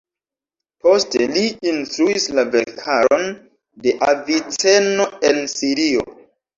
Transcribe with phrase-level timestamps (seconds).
[0.87, 1.43] Poste li
[1.73, 3.31] instruis la verkaron
[3.87, 6.13] de Aviceno en Sirio.